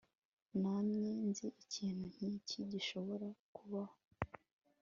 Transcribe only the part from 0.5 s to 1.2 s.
Namye